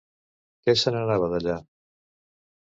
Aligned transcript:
Què 0.65 0.75
se 0.85 0.95
n'anava 0.95 1.29
d'allà? 1.35 1.61